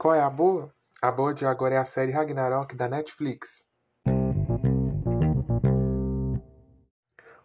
[0.00, 0.74] qual é a boa?
[1.02, 3.62] A boa de agora é a série Ragnarok da Netflix.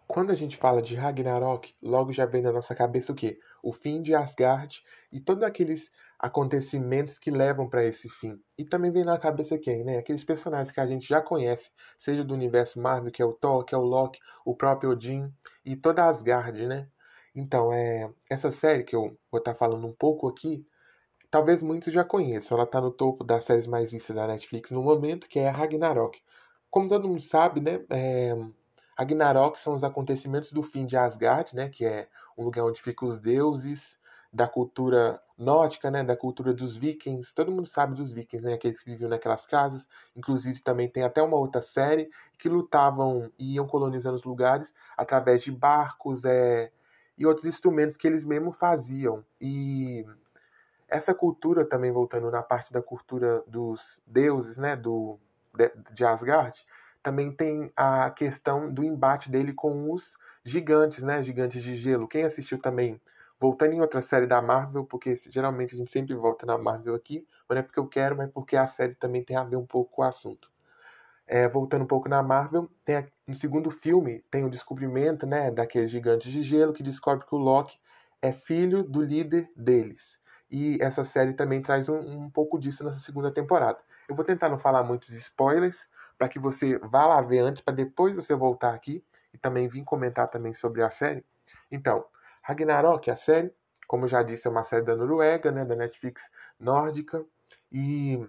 [0.08, 3.38] Quando a gente fala de Ragnarok, logo já vem na nossa cabeça o quê?
[3.62, 4.82] O fim de Asgard
[5.12, 8.40] e todos aqueles acontecimentos que levam para esse fim.
[8.56, 9.98] E também vem na cabeça quem, né?
[9.98, 13.66] Aqueles personagens que a gente já conhece, seja do universo Marvel, que é o Thor,
[13.66, 15.30] que é o Loki, o próprio Odin
[15.62, 16.88] e toda Asgard, né?
[17.34, 20.66] Então, é essa série que eu vou estar tá falando um pouco aqui,
[21.36, 22.56] talvez muitos já conheçam.
[22.56, 25.52] Ela está no topo das séries mais vistas da Netflix no momento, que é a
[25.52, 26.18] Ragnarok.
[26.70, 27.84] Como todo mundo sabe, né?
[27.90, 28.34] É,
[28.96, 31.68] Ragnarok são os acontecimentos do fim de Asgard, né?
[31.68, 33.98] Que é um lugar onde ficam os deuses
[34.32, 37.34] da cultura nórdica, né, da cultura dos vikings.
[37.34, 39.86] Todo mundo sabe dos vikings, né, aqueles que viviam naquelas casas.
[40.16, 45.42] Inclusive também tem até uma outra série que lutavam e iam colonizando os lugares através
[45.42, 46.70] de barcos é,
[47.16, 49.22] e outros instrumentos que eles mesmo faziam.
[49.38, 50.04] E
[50.88, 55.18] essa cultura também voltando na parte da cultura dos deuses, né, do
[55.54, 56.64] de, de Asgard,
[57.02, 62.08] também tem a questão do embate dele com os gigantes, né, gigantes de gelo.
[62.08, 63.00] Quem assistiu também
[63.38, 67.26] voltando em outra série da Marvel, porque geralmente a gente sempre volta na Marvel aqui,
[67.48, 69.92] não é porque eu quero, mas porque a série também tem a ver um pouco
[69.92, 70.50] com o assunto.
[71.26, 75.50] É, voltando um pouco na Marvel, tem a, no segundo filme tem o descobrimento né,
[75.50, 77.78] daqueles gigantes de gelo que descobre que o Loki
[78.22, 80.18] é filho do líder deles.
[80.50, 83.78] E essa série também traz um, um pouco disso nessa segunda temporada.
[84.08, 87.74] Eu vou tentar não falar muitos spoilers, para que você vá lá ver antes, para
[87.74, 91.24] depois você voltar aqui e também vir comentar também sobre a série.
[91.70, 92.04] Então,
[92.42, 93.52] Ragnarok, a série,
[93.86, 97.24] como eu já disse, é uma série da Noruega, né, da Netflix nórdica,
[97.70, 98.26] e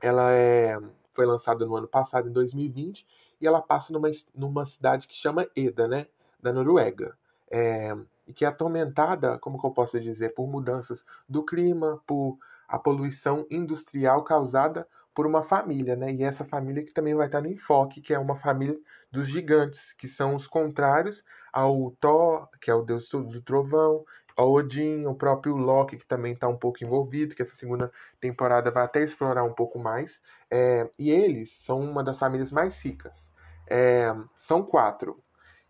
[0.00, 0.78] ela é,
[1.12, 3.06] foi lançada no ano passado, em 2020,
[3.40, 6.06] e ela passa numa, numa cidade que chama Eda, né,
[6.40, 7.16] da Noruega,
[7.50, 7.96] é,
[8.28, 12.38] e que é atormentada, como que eu posso dizer, por mudanças do clima, por
[12.68, 16.12] a poluição industrial causada por uma família, né?
[16.12, 18.78] E essa família que também vai estar no enfoque, que é uma família
[19.10, 24.04] dos gigantes, que são os contrários ao Thor, que é o deus do trovão,
[24.36, 28.70] ao Odin, o próprio Loki, que também está um pouco envolvido, que essa segunda temporada
[28.70, 30.20] vai até explorar um pouco mais.
[30.48, 33.32] É, e eles são uma das famílias mais ricas.
[33.68, 35.20] É, são quatro.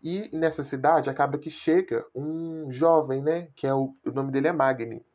[0.01, 3.49] E nessa cidade acaba que chega um jovem, né?
[3.55, 5.05] Que é o, o nome dele é Magni.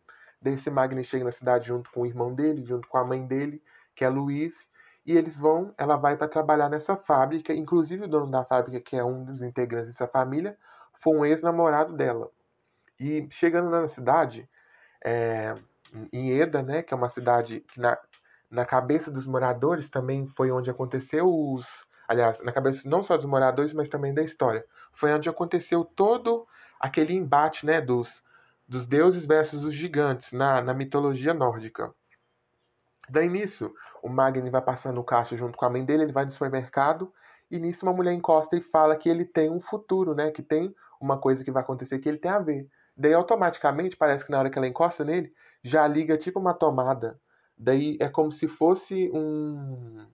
[0.40, 3.62] Desse Magni chega na cidade junto com o irmão dele, junto com a mãe dele
[3.94, 4.68] que é Luiz,
[5.06, 8.96] e eles vão, ela vai para trabalhar nessa fábrica, inclusive o dono da fábrica, que
[8.96, 10.56] é um dos integrantes dessa família,
[10.94, 12.30] foi um ex-namorado dela.
[12.98, 14.48] E chegando na cidade,
[15.04, 15.54] é,
[16.12, 17.98] em Eda, né, que é uma cidade que na,
[18.50, 21.86] na cabeça dos moradores também foi onde aconteceu os.
[22.06, 24.64] Aliás, na cabeça não só dos moradores, mas também da história.
[24.92, 26.46] Foi onde aconteceu todo
[26.78, 28.22] aquele embate né, dos,
[28.68, 31.94] dos deuses versus os gigantes na, na mitologia nórdica.
[33.08, 36.24] Daí nisso, o Magni vai passando o caixa junto com a mãe dele, ele vai
[36.24, 37.12] no supermercado
[37.50, 40.30] e nisso uma mulher encosta e fala que ele tem um futuro, né?
[40.30, 42.68] Que tem uma coisa que vai acontecer que ele tem a ver.
[42.96, 45.32] Daí automaticamente parece que na hora que ela encosta nele,
[45.62, 47.20] já liga tipo uma tomada.
[47.56, 50.06] Daí é como se fosse um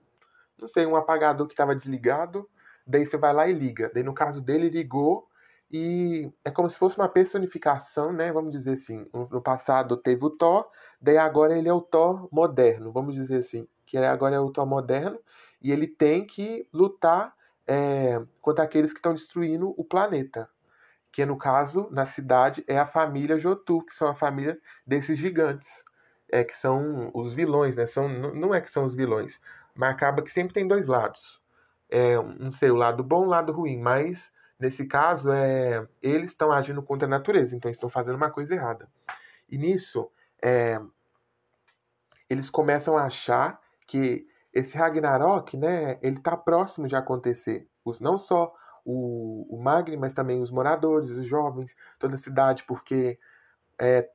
[0.60, 2.48] não sei, um apagador que estava desligado.
[2.86, 3.90] Daí você vai lá e liga.
[3.92, 5.28] Daí no caso dele ligou
[5.70, 8.32] e é como se fosse uma personificação, né?
[8.32, 9.06] Vamos dizer assim.
[9.12, 10.68] No passado teve o Thor,
[11.00, 13.68] daí agora ele é o Thor moderno, vamos dizer assim.
[13.86, 15.18] Que agora é o Thor moderno
[15.62, 17.34] e ele tem que lutar
[17.66, 20.48] é, contra aqueles que estão destruindo o planeta.
[21.12, 25.84] Que no caso, na cidade, é a família Jotu, que são a família desses gigantes.
[26.32, 27.86] É, que são os vilões, né?
[27.86, 29.40] São, não é que são os vilões,
[29.74, 31.40] mas acaba que sempre tem dois lados.
[31.88, 36.52] É, não sei, o lado bom o lado ruim, mas Nesse caso, é, eles estão
[36.52, 38.90] agindo contra a natureza, então estão fazendo uma coisa errada.
[39.48, 40.78] E nisso, é,
[42.28, 47.66] eles começam a achar que esse Ragnarok, né, ele está próximo de acontecer.
[47.82, 48.54] Os, não só
[48.84, 53.18] o, o Magni, mas também os moradores, os jovens, toda a cidade, porque
[53.72, 54.10] está é,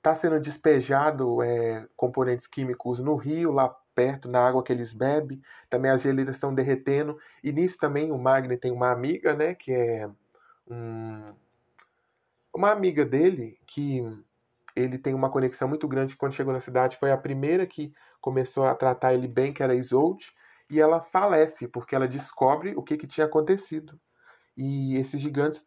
[0.00, 5.40] tá sendo despejado é, componentes químicos no rio, lá perto, na água que eles bebem.
[5.70, 7.18] Também as geleiras estão derretendo.
[7.42, 9.54] E nisso também o Magni tem uma amiga, né?
[9.54, 10.10] Que é
[10.68, 11.24] um,
[12.52, 14.02] uma amiga dele que
[14.74, 16.16] ele tem uma conexão muito grande.
[16.16, 19.74] Quando chegou na cidade, foi a primeira que começou a tratar ele bem, que era
[19.74, 20.32] Isolde.
[20.68, 23.98] E ela falece porque ela descobre o que, que tinha acontecido.
[24.56, 25.66] E esses gigantes,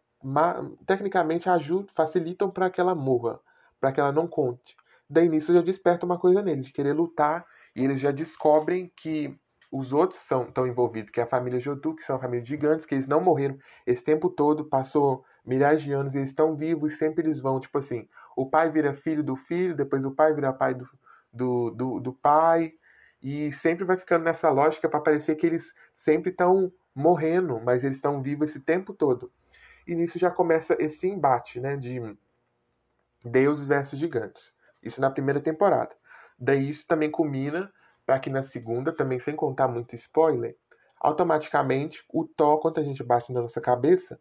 [0.86, 3.40] tecnicamente, ajudam, facilitam para que ela morra,
[3.80, 4.76] para que ela não conte.
[5.10, 7.46] Daí nisso já desperta uma coisa nele, de querer lutar
[7.78, 9.40] e eles já descobrem que
[9.72, 12.88] os outros são estão envolvidos, que é a família Jotu, que são a família gigantes,
[12.88, 16.94] que eles não morreram esse tempo todo, passou milhares de anos, e eles estão vivos
[16.94, 20.34] e sempre eles vão, tipo assim, o pai vira filho do filho, depois o pai
[20.34, 20.90] vira pai do,
[21.32, 22.74] do, do, do pai,
[23.22, 27.98] e sempre vai ficando nessa lógica para parecer que eles sempre estão morrendo, mas eles
[27.98, 29.32] estão vivos esse tempo todo.
[29.86, 32.02] E nisso já começa esse embate, né, de
[33.24, 34.52] deuses versus gigantes.
[34.82, 35.96] Isso na primeira temporada.
[36.38, 37.72] Daí isso também culmina
[38.06, 40.56] para que na segunda, também sem contar muito spoiler,
[41.00, 44.20] automaticamente o Thor, quando a gente bate na nossa cabeça,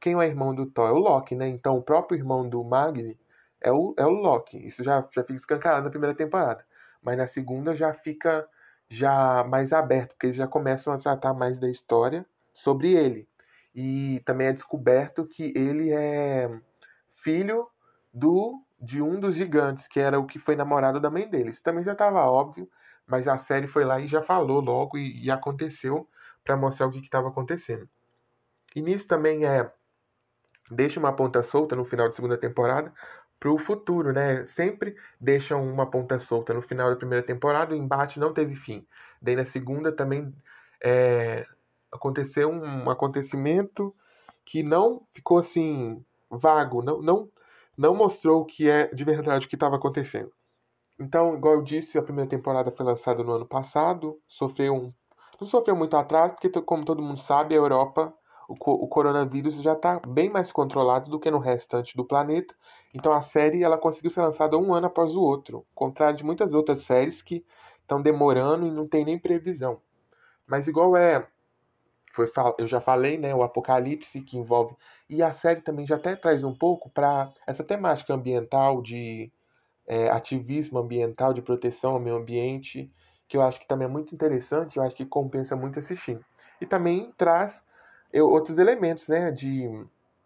[0.00, 0.88] quem é o irmão do Thor?
[0.88, 1.48] É o Loki, né?
[1.48, 3.18] Então o próprio irmão do Magni
[3.60, 4.66] é o, é o Loki.
[4.66, 6.64] Isso já, já fica escancarado na primeira temporada.
[7.02, 8.48] Mas na segunda já fica
[8.88, 13.28] já mais aberto, porque eles já começam a tratar mais da história sobre ele.
[13.74, 16.48] E também é descoberto que ele é
[17.14, 17.68] filho
[18.12, 21.50] do de um dos gigantes, que era o que foi namorado da mãe dele.
[21.50, 22.70] Isso também já estava óbvio,
[23.06, 26.08] mas a série foi lá e já falou logo e, e aconteceu
[26.44, 27.88] para mostrar o que estava acontecendo.
[28.76, 29.70] E nisso também é
[30.70, 32.92] deixa uma ponta solta no final da segunda temporada
[33.40, 34.44] para o futuro, né?
[34.44, 38.86] Sempre deixam uma ponta solta no final da primeira temporada, o embate não teve fim.
[39.20, 40.32] Daí na segunda também
[40.82, 41.44] é,
[41.90, 43.94] aconteceu um acontecimento
[44.44, 47.28] que não ficou assim vago, não, não,
[47.76, 50.32] não mostrou o que é de verdade o que estava acontecendo.
[50.98, 54.92] Então, igual eu disse, a primeira temporada foi lançada no ano passado, sofreu um,
[55.40, 58.14] não sofreu muito atraso, porque como todo mundo sabe, a Europa
[58.48, 62.54] o, o coronavírus já está bem mais controlado do que no restante do planeta.
[62.94, 66.24] Então a série ela conseguiu ser lançada um ano após o outro, ao contrário de
[66.24, 67.44] muitas outras séries que
[67.80, 69.80] estão demorando e não tem nem previsão.
[70.46, 71.28] Mas igual é
[72.16, 74.74] foi, eu já falei, né, o apocalipse que envolve
[75.08, 79.30] e a série também já até traz um pouco para essa temática ambiental de
[79.86, 82.90] é, ativismo ambiental, de proteção ao meio ambiente,
[83.28, 86.18] que eu acho que também é muito interessante, eu acho que compensa muito assistir.
[86.60, 87.62] E também traz
[88.12, 89.68] eu, outros elementos, né, de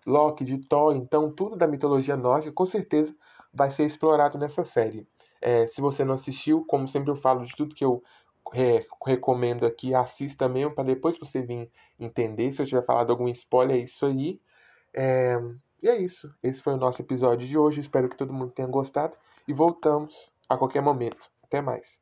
[0.06, 3.14] Loki, de Thor, então tudo da mitologia nórdica com certeza
[3.52, 5.06] vai ser explorado nessa série.
[5.40, 8.02] É, se você não assistiu, como sempre eu falo de tudo que eu
[9.06, 12.52] recomendo aqui, assista mesmo para depois você vir entender.
[12.52, 14.40] Se eu tiver falado algum spoiler, é isso aí.
[14.92, 15.38] É,
[15.82, 16.34] e é isso.
[16.42, 17.80] Esse foi o nosso episódio de hoje.
[17.80, 19.16] Espero que todo mundo tenha gostado
[19.46, 21.30] e voltamos a qualquer momento.
[21.42, 22.00] Até mais.